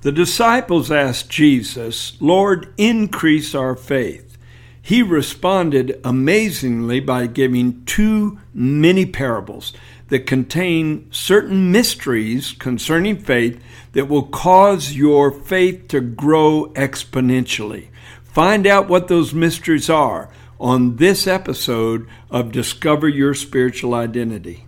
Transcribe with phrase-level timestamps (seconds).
[0.00, 4.38] The disciples asked Jesus, Lord, increase our faith.
[4.80, 9.72] He responded amazingly by giving two mini parables
[10.06, 13.60] that contain certain mysteries concerning faith
[13.92, 17.88] that will cause your faith to grow exponentially.
[18.22, 20.30] Find out what those mysteries are
[20.60, 24.67] on this episode of Discover Your Spiritual Identity.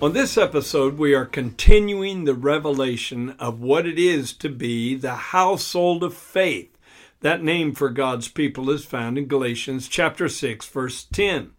[0.00, 5.16] On this episode, we are continuing the revelation of what it is to be the
[5.16, 6.78] household of faith.
[7.22, 11.50] That name for God's people is found in Galatians chapter 6 verse 10.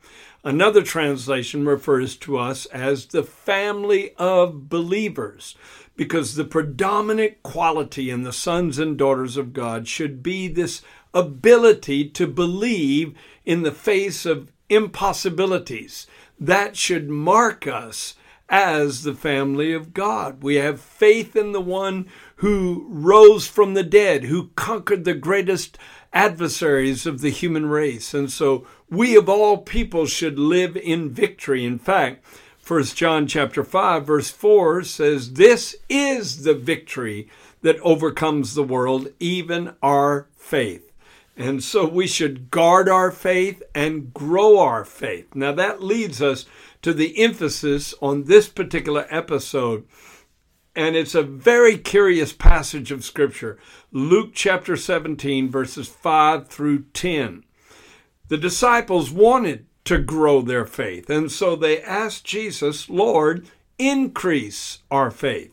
[0.42, 5.56] Another translation refers to us as the family of believers
[5.98, 10.82] because the predominant quality in the sons and daughters of God should be this
[11.14, 16.08] ability to believe in the face of impossibilities.
[16.40, 18.16] That should mark us
[18.50, 20.42] as the family of God.
[20.42, 25.78] We have faith in the one who rose from the dead, who conquered the greatest
[26.12, 28.14] adversaries of the human race.
[28.14, 31.64] And so we of all people should live in victory.
[31.64, 32.26] In fact,
[32.66, 37.30] 1 John chapter 5 verse 4 says this is the victory
[37.62, 40.92] that overcomes the world, even our faith.
[41.36, 45.34] And so we should guard our faith and grow our faith.
[45.34, 46.46] Now that leads us
[46.82, 49.86] to the emphasis on this particular episode.
[50.76, 53.58] And it's a very curious passage of Scripture.
[53.92, 57.44] Luke chapter 17, verses 5 through 10.
[58.28, 63.48] The disciples wanted to grow their faith, and so they asked Jesus, Lord,
[63.80, 65.52] increase our faith.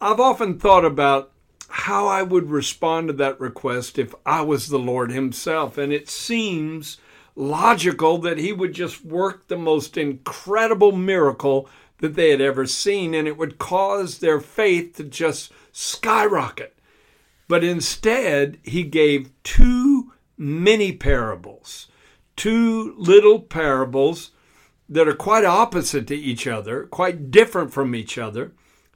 [0.00, 1.32] I've often thought about
[1.68, 5.76] how I would respond to that request if I was the Lord Himself.
[5.76, 6.98] And it seems
[7.36, 11.68] logical that He would just work the most incredible miracle
[11.98, 16.76] that they had ever seen, and it would cause their faith to just skyrocket.
[17.48, 21.88] But instead, He gave two mini parables,
[22.36, 24.32] two little parables
[24.88, 28.52] that are quite opposite to each other, quite different from each other,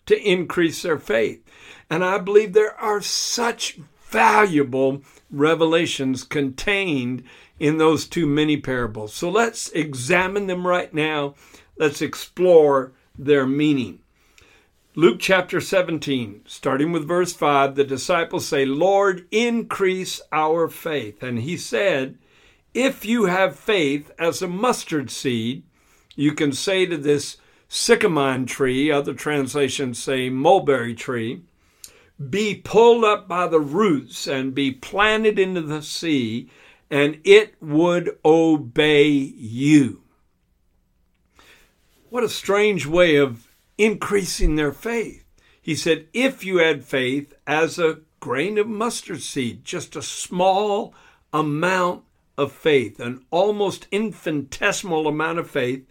[0.07, 1.43] to increase their faith.
[1.91, 3.79] And I believe there are such
[4.11, 7.23] valuable revelations contained
[7.59, 9.13] in those two mini parables.
[9.13, 11.35] So let's examine them right now.
[11.77, 14.01] Let's explore their meaning.
[14.95, 21.23] Luke chapter 17, starting with verse 5, the disciples say, Lord, increase our faith.
[21.23, 22.19] And he said,
[22.75, 25.63] If you have faith as a mustard seed,
[26.17, 27.37] you can say to this
[27.69, 31.43] sycamine tree, other translations say mulberry tree,
[32.19, 36.51] be pulled up by the roots and be planted into the sea,
[36.91, 40.03] and it would obey you.
[42.11, 45.25] What a strange way of increasing their faith.
[45.61, 50.95] He said, if you had faith as a grain of mustard seed, just a small
[51.33, 52.05] amount
[52.39, 55.85] of faith, an almost infinitesimal amount of faith,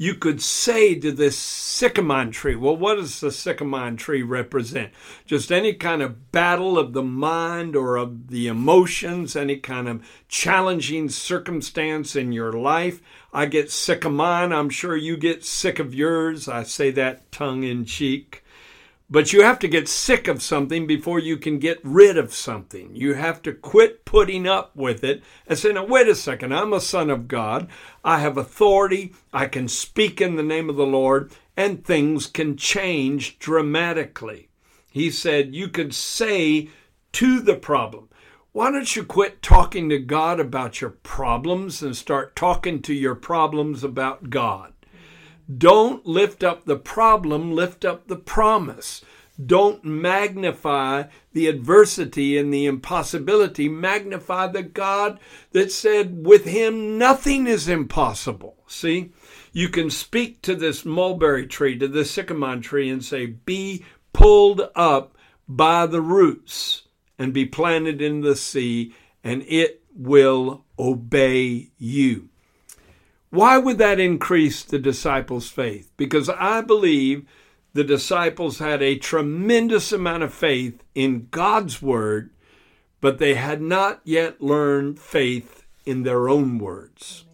[0.00, 4.90] you could say to this sycamore tree, well, what does the sycamore tree represent?
[5.26, 10.02] Just any kind of battle of the mind or of the emotions, any kind of
[10.26, 13.02] challenging circumstance in your life.
[13.30, 14.54] I get sick of mine.
[14.54, 16.48] I'm sure you get sick of yours.
[16.48, 18.42] I say that tongue in cheek.
[19.12, 22.94] But you have to get sick of something before you can get rid of something.
[22.94, 26.72] You have to quit putting up with it and say, now, wait a second, I'm
[26.72, 27.68] a son of God.
[28.04, 29.12] I have authority.
[29.32, 34.48] I can speak in the name of the Lord, and things can change dramatically.
[34.92, 36.68] He said, you could say
[37.12, 38.08] to the problem,
[38.52, 43.16] why don't you quit talking to God about your problems and start talking to your
[43.16, 44.72] problems about God?
[45.58, 49.02] Don't lift up the problem, lift up the promise.
[49.44, 53.68] Don't magnify the adversity and the impossibility.
[53.68, 55.18] Magnify the God
[55.52, 58.56] that said, with him nothing is impossible.
[58.66, 59.12] See,
[59.52, 64.68] you can speak to this mulberry tree, to this sycamore tree, and say, Be pulled
[64.74, 65.16] up
[65.48, 66.82] by the roots
[67.18, 68.94] and be planted in the sea,
[69.24, 72.28] and it will obey you.
[73.30, 75.90] Why would that increase the disciples' faith?
[75.96, 77.26] Because I believe
[77.72, 82.30] the disciples had a tremendous amount of faith in God's word,
[83.00, 87.24] but they had not yet learned faith in their own words.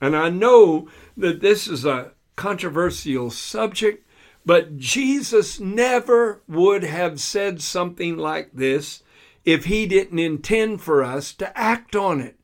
[0.00, 4.06] And I know that this is a controversial subject,
[4.44, 9.02] but Jesus never would have said something like this
[9.44, 12.36] if he didn't intend for us to act on it.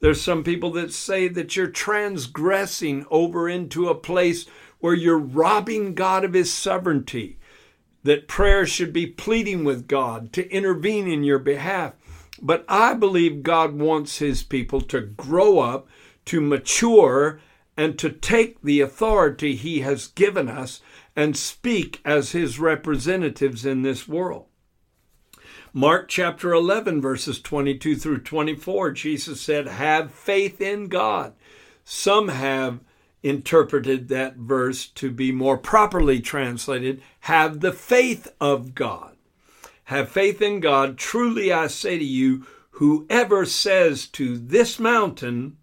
[0.00, 4.46] There's some people that say that you're transgressing over into a place
[4.78, 7.38] where you're robbing God of his sovereignty,
[8.02, 11.94] that prayer should be pleading with God to intervene in your behalf.
[12.40, 15.88] But I believe God wants his people to grow up,
[16.26, 17.40] to mature,
[17.76, 20.80] and to take the authority he has given us
[21.14, 24.46] and speak as his representatives in this world.
[25.72, 31.34] Mark chapter 11, verses 22 through 24, Jesus said, Have faith in God.
[31.84, 32.80] Some have
[33.22, 39.16] interpreted that verse to be more properly translated, Have the faith of God.
[39.84, 40.98] Have faith in God.
[40.98, 45.56] Truly I say to you, whoever says to this mountain,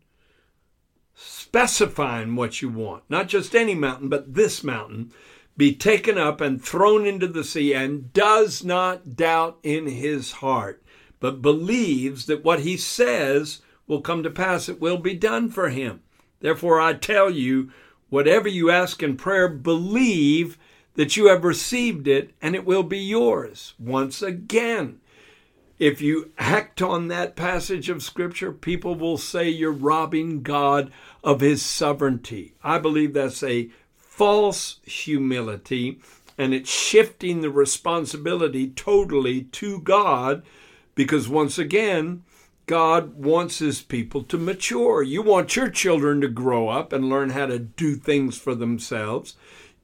[1.13, 5.11] specifying what you want, not just any mountain, but this mountain,
[5.55, 10.83] be taken up and thrown into the sea, and does not doubt in his heart,
[11.19, 15.69] but believes that what he says will come to pass, it will be done for
[15.69, 16.01] him.
[16.39, 17.71] Therefore, I tell you,
[18.09, 20.57] whatever you ask in prayer, believe
[20.95, 23.73] that you have received it, and it will be yours.
[23.79, 24.99] Once again,
[25.79, 30.91] if you act on that passage of Scripture, people will say you're robbing God
[31.23, 32.53] of his sovereignty.
[32.63, 33.69] I believe that's a
[34.15, 35.97] false humility
[36.37, 40.43] and it's shifting the responsibility totally to God
[40.93, 42.21] because once again,
[42.67, 45.01] God wants his people to mature.
[45.01, 49.35] You want your children to grow up and learn how to do things for themselves.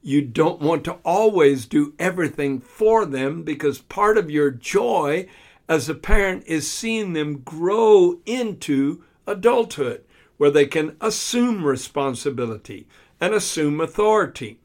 [0.03, 5.27] You don't want to always do everything for them because part of your joy
[5.67, 10.03] as a parent is seeing them grow into adulthood
[10.37, 12.85] where they can assume responsibility
[13.19, 14.59] and assume authority.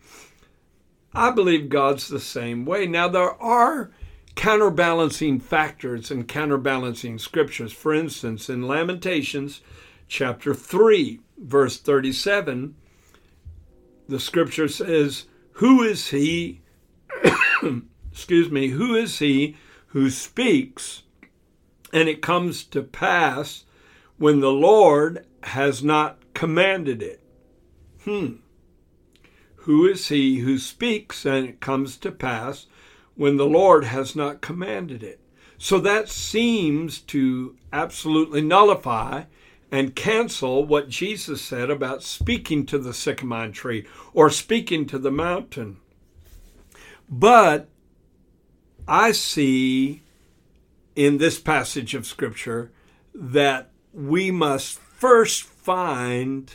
[1.14, 2.86] I believe God's the same way.
[2.86, 3.90] Now, there are
[4.34, 7.72] counterbalancing factors and counterbalancing scriptures.
[7.72, 9.60] For instance, in Lamentations
[10.08, 12.74] chapter 3, verse 37,
[14.08, 16.62] the scripture says, Who is he,
[18.12, 19.56] excuse me, who is he
[19.88, 21.02] who speaks
[21.92, 23.64] and it comes to pass
[24.18, 27.20] when the Lord has not commanded it?
[28.02, 28.34] Hmm.
[29.64, 32.66] Who is he who speaks and it comes to pass
[33.14, 35.20] when the Lord has not commanded it?
[35.56, 39.24] So that seems to absolutely nullify
[39.72, 45.10] and cancel what Jesus said about speaking to the sycamore tree or speaking to the
[45.10, 45.78] mountain.
[47.08, 47.70] But
[48.86, 50.02] I see
[50.94, 52.70] in this passage of Scripture
[53.14, 56.54] that we must first find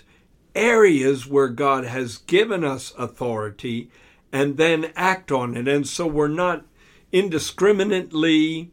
[0.55, 3.89] areas where God has given us authority
[4.31, 5.67] and then act on it.
[5.67, 6.65] And so we're not
[7.11, 8.71] indiscriminately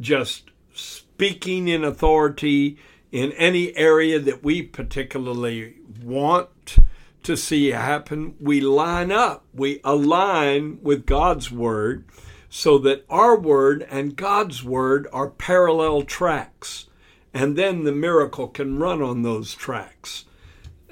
[0.00, 2.78] just speaking in authority
[3.10, 6.76] in any area that we particularly want
[7.22, 8.34] to see happen.
[8.40, 12.04] We line up, we align with God's word
[12.48, 16.86] so that our word and God's word are parallel tracks.
[17.34, 20.26] And then the miracle can run on those tracks.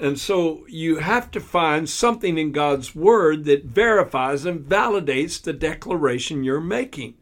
[0.00, 5.52] And so you have to find something in God's Word that verifies and validates the
[5.52, 7.14] declaration you're making.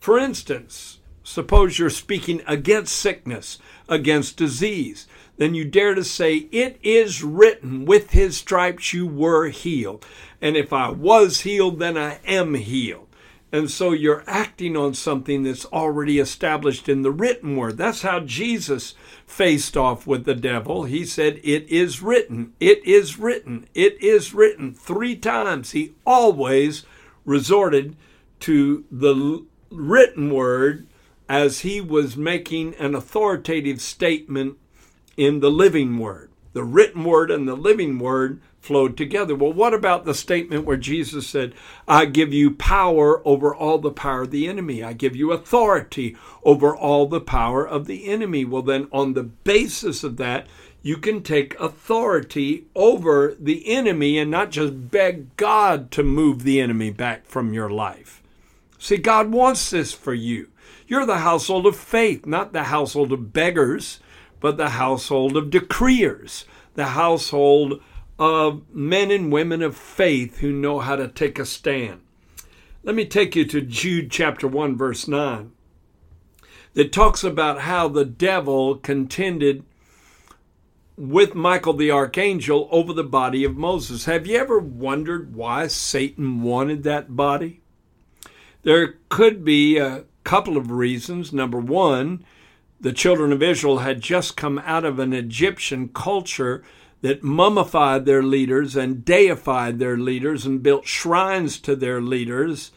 [0.00, 5.06] For instance, suppose you're speaking against sickness, against disease.
[5.36, 10.06] Then you dare to say, It is written, with his stripes you were healed.
[10.40, 13.08] And if I was healed, then I am healed.
[13.52, 17.76] And so you're acting on something that's already established in the written word.
[17.76, 18.94] That's how Jesus
[19.26, 20.84] faced off with the devil.
[20.84, 24.72] He said, It is written, it is written, it is written.
[24.72, 26.86] Three times he always
[27.26, 27.94] resorted
[28.40, 30.86] to the written word
[31.28, 34.56] as he was making an authoritative statement
[35.18, 36.31] in the living word.
[36.52, 39.34] The written word and the living word flowed together.
[39.34, 41.54] Well, what about the statement where Jesus said,
[41.88, 44.84] I give you power over all the power of the enemy?
[44.84, 48.44] I give you authority over all the power of the enemy.
[48.44, 50.46] Well, then, on the basis of that,
[50.82, 56.60] you can take authority over the enemy and not just beg God to move the
[56.60, 58.22] enemy back from your life.
[58.78, 60.48] See, God wants this for you.
[60.88, 64.00] You're the household of faith, not the household of beggars,
[64.42, 66.44] but the household of decreers,
[66.74, 67.80] the household
[68.18, 72.00] of men and women of faith who know how to take a stand.
[72.82, 75.52] Let me take you to Jude chapter 1, verse 9,
[76.74, 79.64] that talks about how the devil contended
[80.96, 84.04] with Michael the archangel over the body of Moses.
[84.06, 87.60] Have you ever wondered why Satan wanted that body?
[88.62, 91.32] There could be a couple of reasons.
[91.32, 92.24] Number one,
[92.82, 96.64] the children of Israel had just come out of an Egyptian culture
[97.00, 102.72] that mummified their leaders and deified their leaders and built shrines to their leaders.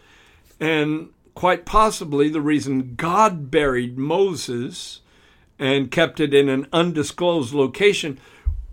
[0.60, 5.02] And quite possibly the reason God buried Moses
[5.58, 8.20] and kept it in an undisclosed location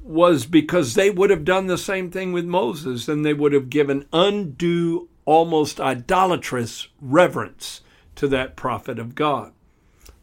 [0.03, 3.71] was because they would have done the same thing with Moses and they would have
[3.71, 7.81] given undue, almost idolatrous reverence
[8.17, 9.53] to that prophet of God.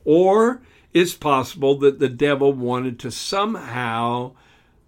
[0.05, 0.61] Or
[0.93, 4.33] it's possible that the devil wanted to somehow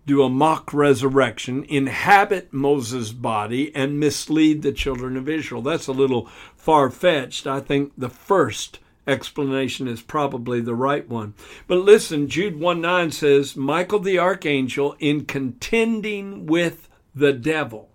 [0.05, 5.61] do a mock resurrection, inhabit Moses' body, and mislead the children of Israel.
[5.61, 7.45] That's a little far fetched.
[7.45, 11.33] I think the first explanation is probably the right one.
[11.67, 17.89] But listen, Jude 1 9 says, Michael the archangel, in contending with the devil,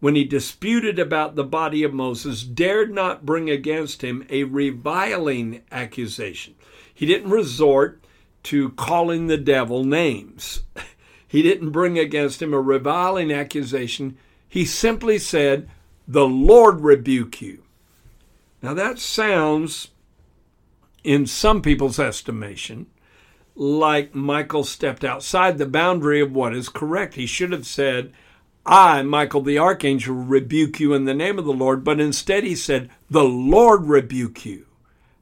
[0.00, 5.62] when he disputed about the body of Moses, dared not bring against him a reviling
[5.70, 6.54] accusation.
[6.94, 8.02] He didn't resort
[8.44, 10.62] to calling the devil names.
[11.32, 14.18] He didn't bring against him a reviling accusation.
[14.46, 15.66] He simply said,
[16.06, 17.62] The Lord rebuke you.
[18.60, 19.88] Now that sounds
[21.02, 22.86] in some people's estimation,
[23.54, 27.14] like Michael stepped outside the boundary of what is correct.
[27.14, 28.12] He should have said,
[28.66, 32.54] I, Michael the archangel, rebuke you in the name of the Lord, but instead he
[32.54, 34.66] said, The Lord rebuke you.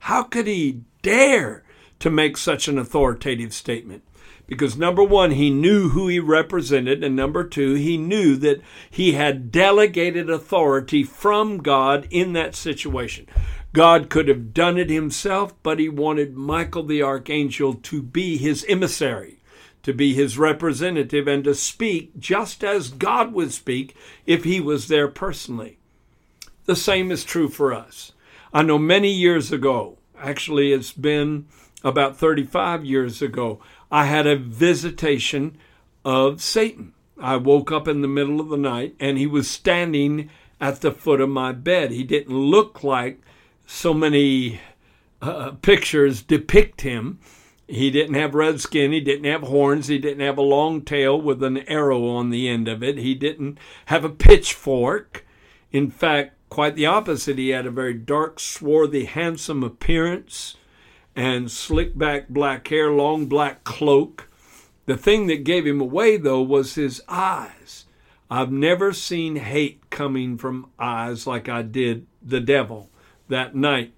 [0.00, 1.62] How could he dare
[1.99, 4.02] to make such an authoritative statement?
[4.47, 9.12] Because number one, he knew who he represented, and number two, he knew that he
[9.12, 13.28] had delegated authority from God in that situation.
[13.73, 18.66] God could have done it himself, but he wanted Michael the archangel to be his
[18.69, 19.38] emissary,
[19.85, 23.95] to be his representative, and to speak just as God would speak
[24.26, 25.78] if he was there personally.
[26.64, 28.11] The same is true for us.
[28.52, 31.47] I know many years ago, actually, it's been
[31.83, 33.61] about 35 years ago,
[33.91, 35.57] I had a visitation
[36.05, 36.93] of Satan.
[37.21, 40.93] I woke up in the middle of the night and he was standing at the
[40.93, 41.91] foot of my bed.
[41.91, 43.21] He didn't look like
[43.67, 44.61] so many
[45.21, 47.19] uh, pictures depict him.
[47.67, 48.91] He didn't have red skin.
[48.93, 49.87] He didn't have horns.
[49.87, 52.99] He didn't have a long tail with an arrow on the end of it.
[52.99, 55.25] He didn't have a pitchfork.
[55.71, 57.38] In fact, quite the opposite.
[57.38, 60.57] He had a very dark, swarthy, handsome appearance
[61.16, 64.28] and slick back black hair, long black cloak.
[64.87, 67.87] The thing that gave him away, though, was his eyes.
[68.30, 72.90] I've never seen hate coming from eyes like I did the devil
[73.28, 73.92] that night.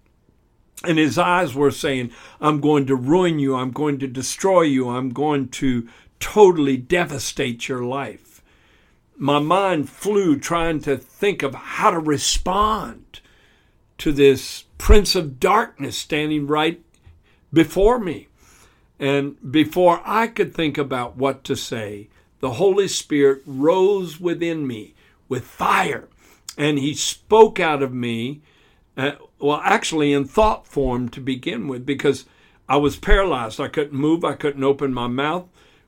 [0.85, 3.55] And his eyes were saying, I'm going to ruin you.
[3.55, 4.89] I'm going to destroy you.
[4.89, 8.32] I'm going to totally devastate your life.
[9.23, 13.21] My mind flew trying to think of how to respond
[13.99, 16.83] to this prince of darkness standing right
[17.53, 18.27] before me.
[18.99, 22.09] And before I could think about what to say,
[22.41, 24.95] the Holy Spirit rose within me
[25.29, 26.09] with fire
[26.59, 28.43] and he spoke out of me
[28.97, 32.25] uh, well, actually in thought form to begin with, because
[32.69, 33.61] I was paralyzed.
[33.61, 35.47] I couldn't move, I couldn't open my mouth.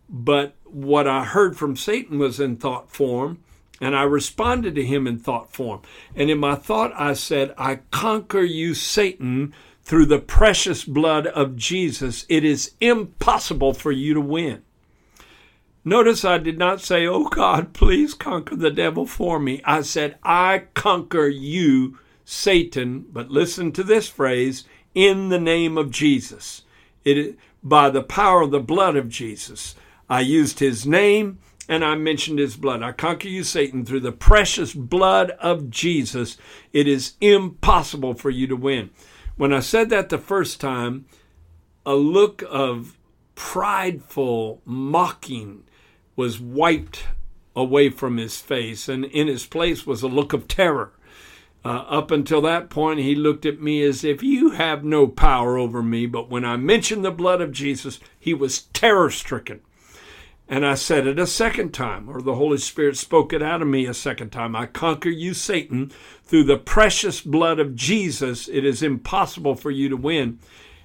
[0.09, 3.39] But what I heard from Satan was in thought form,
[3.81, 5.83] and I responded to him in thought form.
[6.15, 11.57] And in my thought, I said, I conquer you, Satan, through the precious blood of
[11.57, 12.25] Jesus.
[12.29, 14.63] It is impossible for you to win.
[15.85, 19.61] Notice I did not say, Oh God, please conquer the devil for me.
[19.65, 24.65] I said, I conquer you Satan, but listen to this phrase,
[24.95, 26.63] in the name of Jesus.
[27.05, 29.75] It by the power of the blood of Jesus.
[30.09, 32.83] I used his name and I mentioned his blood.
[32.83, 36.37] I conquer you, Satan, through the precious blood of Jesus.
[36.73, 38.91] It is impossible for you to win.
[39.37, 41.07] When I said that the first time,
[41.87, 42.99] a look of
[43.35, 45.65] prideful mocking
[46.17, 47.05] was wiped
[47.57, 50.93] away from his face, and in his place was a look of terror.
[51.65, 55.57] Uh, up until that point, he looked at me as if you have no power
[55.57, 56.05] over me.
[56.05, 59.61] But when I mentioned the blood of Jesus, he was terror stricken.
[60.47, 63.69] And I said it a second time, or the Holy Spirit spoke it out of
[63.69, 64.55] me a second time.
[64.55, 65.91] I conquer you, Satan,
[66.25, 68.47] through the precious blood of Jesus.
[68.49, 70.39] It is impossible for you to win.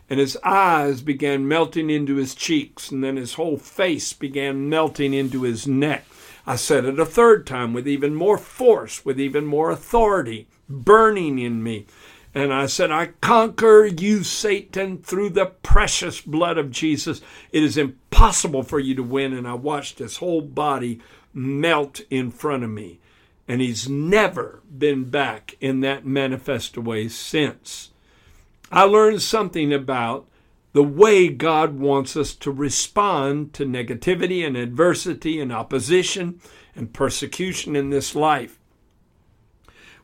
[0.09, 5.13] And his eyes began melting into his cheeks, and then his whole face began melting
[5.13, 6.05] into his neck.
[6.47, 11.37] I said it a third time with even more force, with even more authority burning
[11.37, 11.85] in me.
[12.33, 17.21] And I said, I conquer you, Satan, through the precious blood of Jesus.
[17.51, 19.33] It is impossible for you to win.
[19.33, 20.99] And I watched his whole body
[21.33, 22.99] melt in front of me.
[23.47, 27.89] And he's never been back in that manifest way since.
[28.71, 30.27] I learned something about
[30.73, 36.39] the way God wants us to respond to negativity and adversity and opposition
[36.75, 38.58] and persecution in this life.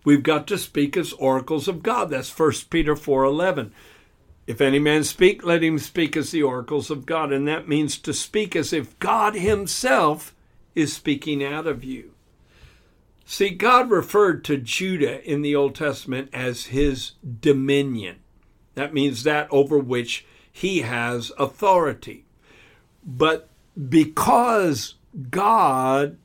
[0.06, 2.12] We've got to speak as oracles of God.
[2.12, 3.72] That's 1 Peter 4:11.
[4.48, 7.98] If any man speak, let him speak as the oracles of God, and that means
[7.98, 10.36] to speak as if God himself
[10.76, 12.12] is speaking out of you.
[13.26, 18.18] See, God referred to Judah in the Old Testament as his dominion.
[18.76, 22.26] That means that over which he has authority.
[23.04, 23.50] But
[23.90, 24.94] because
[25.32, 26.18] God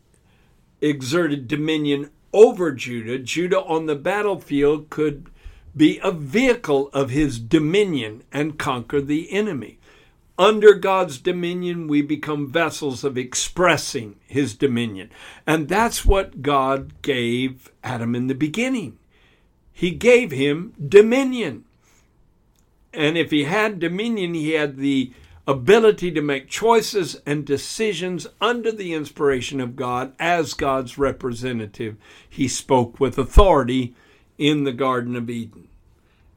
[0.82, 5.26] exerted dominion over Judah, Judah on the battlefield could
[5.76, 9.78] be a vehicle of his dominion and conquer the enemy.
[10.38, 15.10] Under God's dominion, we become vessels of expressing his dominion.
[15.46, 18.98] And that's what God gave Adam in the beginning.
[19.72, 21.64] He gave him dominion.
[22.92, 25.12] And if he had dominion, he had the
[25.46, 31.96] ability to make choices and decisions under the inspiration of God as God's representative.
[32.28, 33.94] He spoke with authority
[34.38, 35.68] in the Garden of Eden.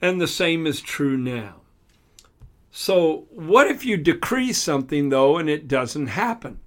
[0.01, 1.62] And the same is true now.
[2.72, 6.60] So, what if you decree something, though, and it doesn't happen?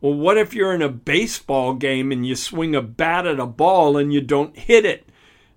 [0.00, 3.46] Well, what if you're in a baseball game and you swing a bat at a
[3.46, 5.08] ball and you don't hit it?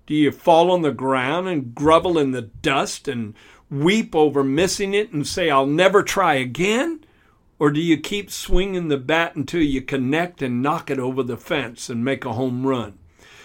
[0.06, 3.34] Do you fall on the ground and grovel in the dust and
[3.70, 7.04] weep over missing it and say, I'll never try again?
[7.58, 11.36] Or do you keep swinging the bat until you connect and knock it over the
[11.36, 12.98] fence and make a home run?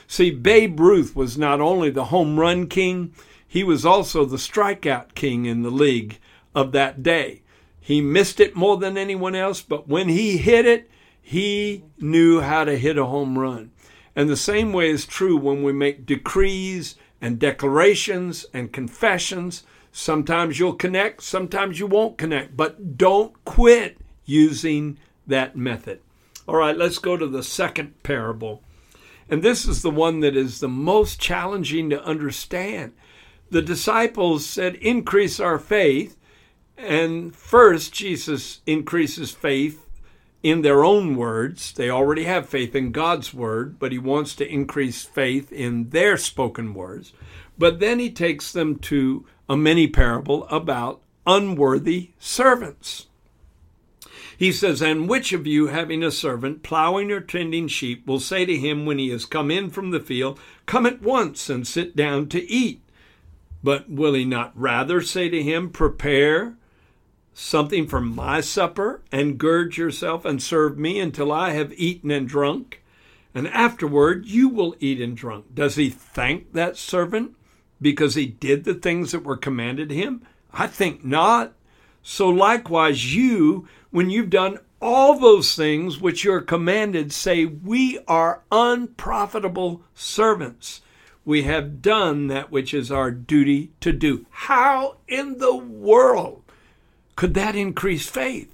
[0.08, 3.14] See, Babe Ruth was not only the home run king,
[3.48, 6.20] he was also the strikeout king in the league
[6.54, 7.42] of that day.
[7.80, 10.90] He missed it more than anyone else, but when he hit it,
[11.22, 13.72] he knew how to hit a home run.
[14.16, 19.64] And the same way is true when we make decrees and declarations and confessions
[19.96, 26.00] Sometimes you'll connect, sometimes you won't connect, but don't quit using that method.
[26.48, 28.64] All right, let's go to the second parable.
[29.30, 32.94] And this is the one that is the most challenging to understand.
[33.52, 36.18] The disciples said, Increase our faith.
[36.76, 39.88] And first, Jesus increases faith
[40.42, 41.72] in their own words.
[41.72, 46.18] They already have faith in God's word, but he wants to increase faith in their
[46.18, 47.14] spoken words.
[47.60, 53.08] But then he takes them to a mini parable about unworthy servants.
[54.38, 58.46] He says, And which of you, having a servant plowing or tending sheep, will say
[58.46, 61.96] to him when he has come in from the field, Come at once and sit
[61.96, 62.82] down to eat?
[63.64, 66.56] But will he not rather say to him, Prepare
[67.34, 72.28] something for my supper, and gird yourself and serve me until I have eaten and
[72.28, 72.84] drunk?
[73.34, 75.56] And afterward you will eat and drunk.
[75.56, 77.36] Does he thank that servant
[77.84, 80.24] because he did the things that were commanded him?
[80.52, 81.54] I think not.
[82.02, 88.42] So likewise, you, when you've done all those things which you're commanded, say, We are
[88.52, 90.82] unprofitable servants.
[91.26, 94.26] We have done that which is our duty to do.
[94.30, 96.44] How in the world
[97.16, 98.50] could that increase faith?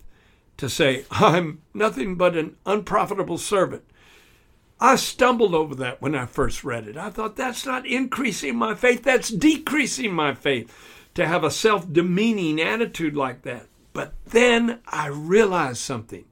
[0.58, 3.84] To say, I'm nothing but an unprofitable servant.
[4.82, 6.96] I stumbled over that when I first read it.
[6.96, 10.74] I thought that's not increasing my faith, that's decreasing my faith
[11.16, 13.68] to have a self demeaning attitude like that.
[13.92, 16.26] But then I realized something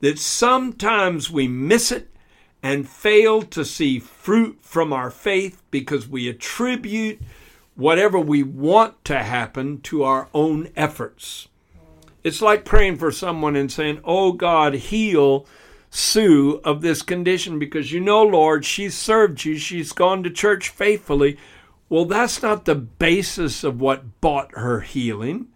[0.00, 2.10] that sometimes we miss it
[2.62, 7.20] and fail to see fruit from our faith because we attribute
[7.76, 11.48] whatever we want to happen to our own efforts.
[12.24, 15.46] It's like praying for someone and saying, Oh God, heal
[15.90, 20.68] Sue of this condition because you know, Lord, she's served you, she's gone to church
[20.68, 21.38] faithfully.
[21.88, 25.48] Well, that's not the basis of what bought her healing.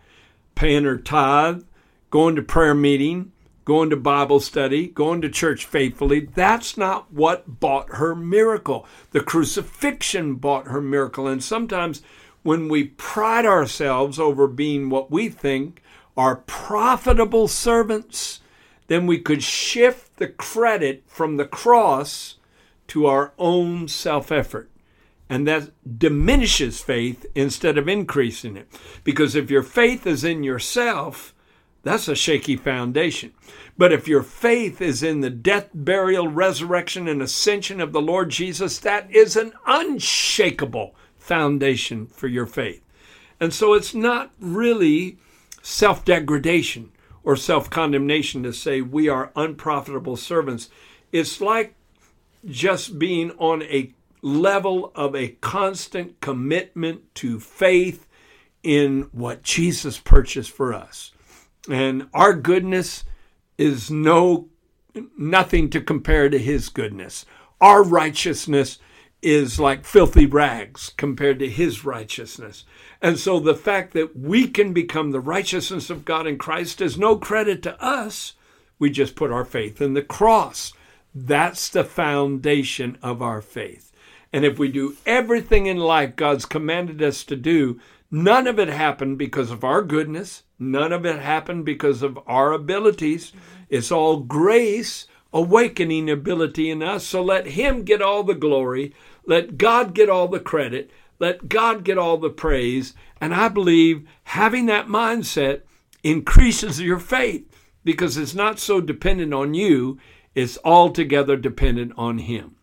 [0.55, 1.63] Paying her tithe,
[2.11, 3.33] going to prayer meeting,
[3.65, 6.21] going to Bible study, going to church faithfully.
[6.21, 8.87] That's not what bought her miracle.
[9.13, 11.27] The crucifixion bought her miracle.
[11.27, 12.03] And sometimes
[12.43, 15.83] when we pride ourselves over being what we think
[16.17, 18.41] are profitable servants,
[18.91, 22.39] then we could shift the credit from the cross
[22.89, 24.69] to our own self effort.
[25.29, 28.67] And that diminishes faith instead of increasing it.
[29.05, 31.33] Because if your faith is in yourself,
[31.85, 33.33] that's a shaky foundation.
[33.79, 38.31] But if your faith is in the death, burial, resurrection, and ascension of the Lord
[38.31, 42.83] Jesus, that is an unshakable foundation for your faith.
[43.39, 45.19] And so it's not really
[45.63, 46.91] self degradation
[47.23, 50.69] or self condemnation to say we are unprofitable servants.
[51.13, 51.75] It's like
[52.47, 58.07] just being on a level of a constant commitment to faith
[58.63, 61.13] in what Jesus purchased for us.
[61.71, 63.05] And our goodness
[63.59, 64.49] is no
[65.17, 67.25] nothing to compare to his goodness.
[67.61, 68.79] Our righteousness
[69.23, 72.65] is like filthy rags compared to his righteousness.
[73.03, 76.99] And so the fact that we can become the righteousness of God in Christ is
[76.99, 78.35] no credit to us.
[78.79, 80.73] We just put our faith in the cross.
[81.15, 83.93] That's the foundation of our faith.
[84.33, 87.81] And if we do everything in life God's commanded us to do,
[88.11, 90.45] none of it happened because of our goodness.
[90.59, 93.33] None of it happened because of our abilities.
[93.69, 97.07] It's all grace awakening ability in us.
[97.07, 98.95] So let Him get all the glory.
[99.27, 100.91] Let God get all the credit.
[101.19, 102.95] Let God get all the praise.
[103.21, 105.63] And I believe having that mindset
[106.03, 107.47] increases your faith
[107.85, 109.99] because it's not so dependent on you,
[110.35, 112.57] it's altogether dependent on Him.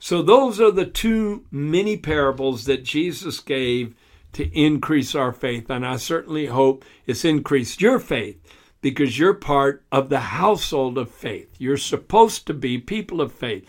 [0.00, 3.94] So, those are the two mini parables that Jesus gave
[4.32, 5.68] to increase our faith.
[5.70, 8.40] And I certainly hope it's increased your faith
[8.80, 11.54] because you're part of the household of faith.
[11.58, 13.66] You're supposed to be people of faith.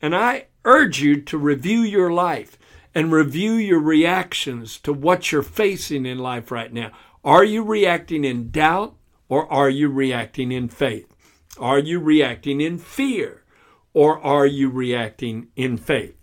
[0.00, 2.58] And I urge you to review your life
[2.94, 6.92] and review your reactions to what you're facing in life right now.
[7.24, 8.94] Are you reacting in doubt
[9.28, 11.12] or are you reacting in faith?
[11.58, 13.44] Are you reacting in fear
[13.92, 16.16] or are you reacting in faith?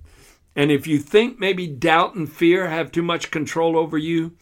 [0.55, 4.33] And if you think maybe doubt and fear have too much control over you,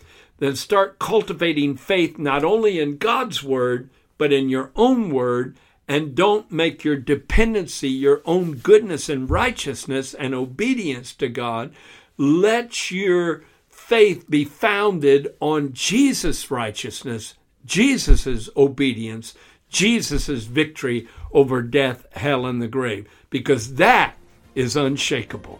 [0.41, 5.55] then start cultivating faith not only in God's word, but in your own word.
[5.87, 11.71] And don't make your dependency your own goodness and righteousness and obedience to God.
[12.17, 19.35] Let your faith be founded on Jesus' righteousness, Jesus' obedience,
[19.69, 24.15] Jesus' victory over death, hell, and the grave, because that
[24.55, 25.59] is unshakable.